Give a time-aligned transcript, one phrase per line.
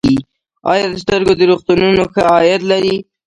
[0.71, 2.95] آیا د سترګو روغتونونه ښه عاید لري؟